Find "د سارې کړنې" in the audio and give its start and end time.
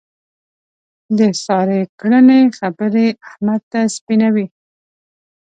1.17-2.39